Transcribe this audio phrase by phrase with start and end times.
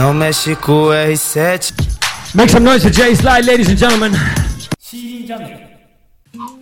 [0.00, 1.60] No Mexico, he said.
[2.34, 4.12] Make some noise for Jay Slide, ladies and gentlemen.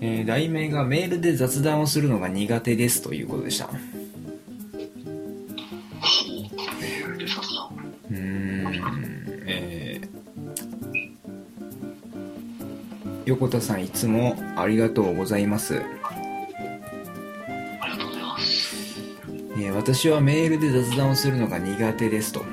[0.00, 8.72] えー題名がメールで雑談をするのが苦手ですということでしたうーん
[9.46, 10.09] えー
[13.25, 15.82] 横田さんいつもありがとうございますあ
[17.86, 18.77] りがとうございます。
[19.57, 22.44] えー私はメールで雑談をするのが苦手ですと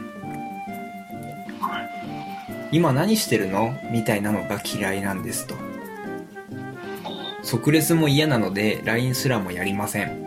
[2.75, 3.73] 今何してるの？
[3.89, 5.55] みたいなのが嫌いなんですと。
[7.41, 10.25] 即レスも嫌なので LINE すらもやりません。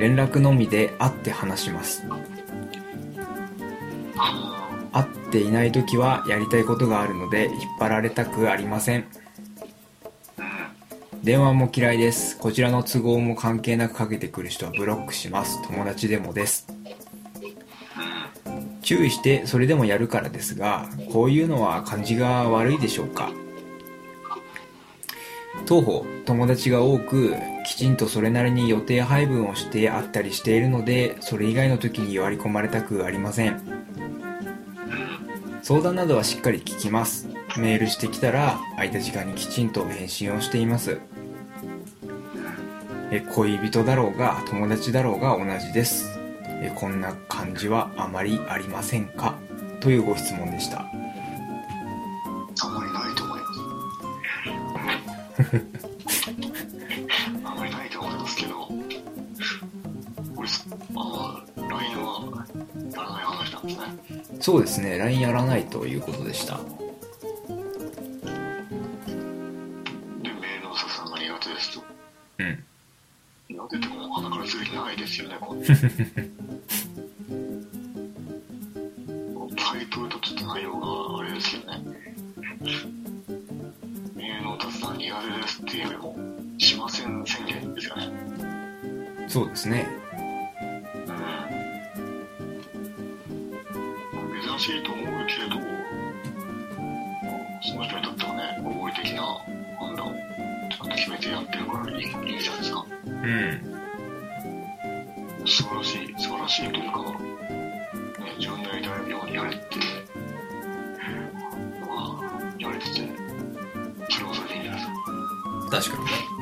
[0.00, 2.02] 連絡のみで会って話します。
[4.92, 9.04] 会っていない時はやりたいことがあるので引っ張られたくありません。
[11.22, 12.36] 電話も嫌いです。
[12.36, 15.62] こちらの都合も関係なくかけてくる人はブロックします。
[15.68, 16.66] 友達でもです。
[18.86, 23.32] 注意してそれでもやるからですがこういうのは感じが悪いでしょうか？
[25.66, 27.34] 当方友達が多く
[27.66, 33.60] きちんとそれなりに予定配分をしてあったりしているのでそれ以外の時に割り込まれたくありません。
[35.62, 37.26] 相談などはしっかり聞きます。
[37.56, 41.00] メールしてきたら空いた時間にきちんと返信をしています。
[43.10, 46.15] え恋人だろうが友達だろうが同じです。
[46.62, 49.34] えこんな感じはあまりありませんか？
[49.80, 50.90] というご質問でしたあ
[52.68, 53.60] まりないと思います。
[57.44, 58.54] あまりないと思いますけど、
[60.34, 60.48] これ、
[60.96, 62.44] ああ、LINE は
[62.92, 63.72] やらない話なんで
[64.24, 64.38] すね。
[64.40, 66.62] そうですね LINE やらないということでしたで、
[70.22, 71.84] メールの雑談が苦手ですと。
[72.38, 72.64] うん
[73.68, 75.34] てもう鼻からずれないですよね、
[89.36, 91.12] そうですねう
[94.16, 95.56] ん珍しいと思うけれど、
[97.60, 99.22] その人にとってはね、合理的な
[99.78, 100.14] 判断を
[100.70, 102.86] ちゃんと決めてやってるからいいいいじゃないですか。
[103.04, 103.60] うん
[105.46, 107.14] 素晴らしい、素晴らしいというか、ね、
[108.38, 109.66] 自分のやりたいようにやれって、
[111.82, 112.92] まあ、言われてて、
[114.08, 115.92] それはそれでいいんじゃないですか。
[115.92, 116.35] 確かに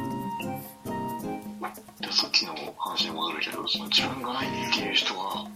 [2.24, 5.46] さっきの話に戻るけど、その自分がないっていう人は、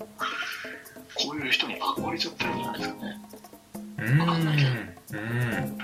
[1.14, 3.20] こういう人に憧れちゃってるんじゃないですかね。
[3.96, 5.78] うーんうん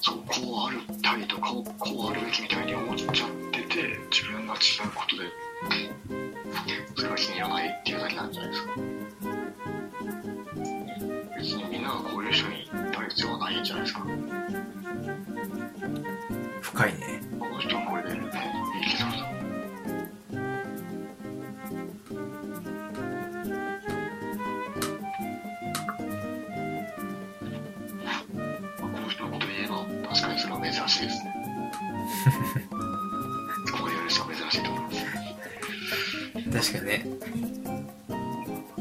[0.00, 5.22] そう、こうあるたいとか、こうこうあるべきみたいに思っちゃってて、自分が違うことで、
[6.96, 8.72] それが気に入らないっていうだけなんじゃないですか。
[11.38, 14.04] 別にみんながこういう人になる必要はないんじゃないですか。
[29.70, 31.34] 人のこと言えば、確かにそれは珍しいですね。
[33.78, 34.82] こういう人は珍しいと思い
[36.52, 36.72] ます。
[36.72, 37.06] 確かにね。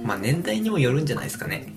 [0.03, 1.71] まあ年代にもよるんじゃないですかね。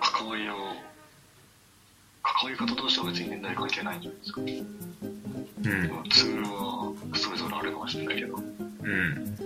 [0.00, 0.54] 関わりを
[2.22, 5.90] 関わり方としては別に年代関係ないんじゃないですか、うん。
[5.90, 6.73] まあツールはそ
[7.88, 8.36] しれないけど。
[8.36, 8.40] う
[8.88, 9.36] ん。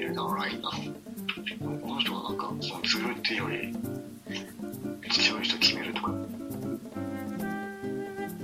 [0.00, 0.78] ルだの LINE だの
[1.44, 2.80] でもこの人はなんかその
[3.14, 3.70] っていうより違
[5.38, 6.08] う人決めるとか。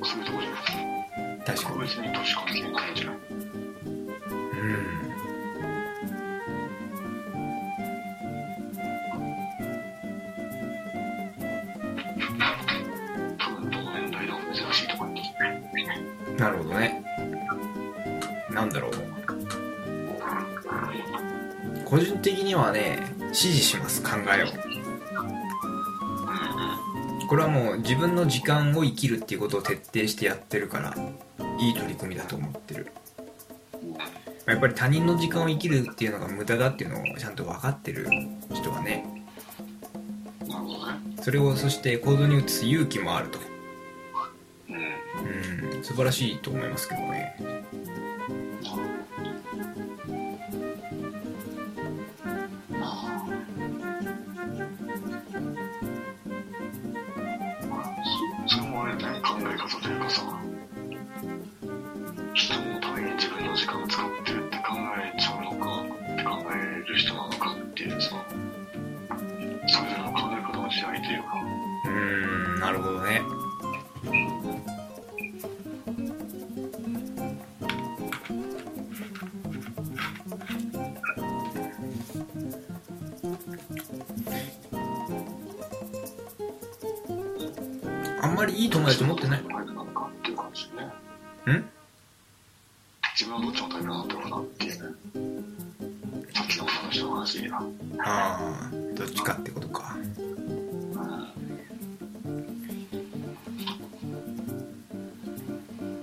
[0.04, 1.44] そういうとこじゃない。
[1.44, 1.81] ですか確かに。
[1.81, 3.16] 別に年関係ないんじゃない？
[3.16, 5.04] うん。
[16.36, 17.03] なるほどね。
[18.51, 18.92] なんだろう
[21.84, 22.98] 個人的にはね
[23.32, 24.46] 支持します考えを。
[27.26, 30.94] これはもう自分の時間を生きるっていうことを徹底してやってるから
[31.58, 32.92] いい取り組みだと思ってる。
[34.46, 38.08] やっぱり他人の時間を生きるっていうのが無駄だっていうのをちゃんと分かってる
[38.52, 39.24] 人はね
[41.22, 43.38] それをそして行動に移す勇気もあると。
[44.68, 47.36] うん素晴らしいと思いますけどね。
[70.74, 71.28] というか、
[71.86, 71.91] うー
[72.56, 73.22] んなるほどね。
[88.20, 89.42] あんまりいい友達持ってない？
[93.16, 94.78] 自分はどっちのタイプなんだろうなっていうね。
[96.34, 97.59] さっきの女の人の話が。
[97.59, 97.62] あ
[98.03, 99.97] あどっちかってことか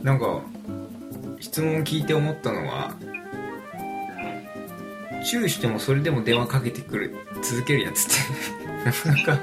[0.03, 0.42] なんか
[1.39, 2.95] 質問聞いて思ったのは
[5.24, 8.51] チューしてもそれでも電話かけてくる続けるやつって。
[9.07, 9.39] なんか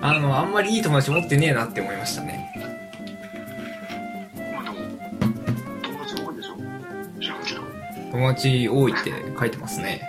[0.00, 2.48] あのあんまりいい友達持ってねえなって思いましたね。
[8.10, 10.08] 友達多いって書いてますね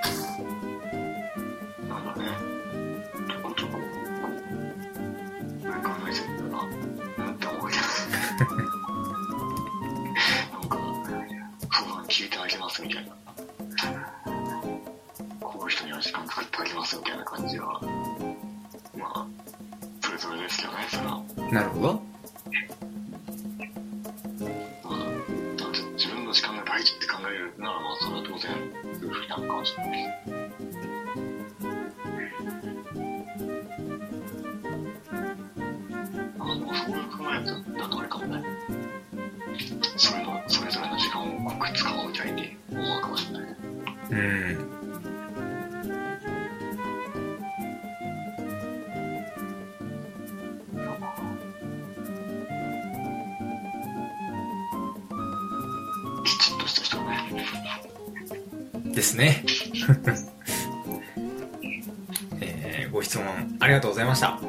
[12.25, 13.13] いてあげますみたいな。
[15.39, 17.79] こういう人には時間作ってあげますみたいな感じは、
[18.97, 19.27] まあ、
[20.01, 21.23] それぞれですけどね、それは。
[21.51, 22.01] なるほど
[25.95, 28.51] 自分の時間が大事って考えるなら、まあ、それは当然、
[28.93, 30.13] そういうふうになるかもしれない。
[36.39, 38.43] あの、そういう考えだとあれかもね。
[41.44, 43.57] それの、それぞれの時間を濃く使おうみたいに思うかもしれないね。
[44.12, 44.74] うん
[56.25, 57.45] きちっとした人ね。
[58.94, 59.44] ですね
[62.42, 63.25] えーご質問
[63.60, 64.40] ありがとうございました